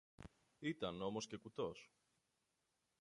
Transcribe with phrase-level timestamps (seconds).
[0.59, 1.91] Ήταν όμως και κουτός!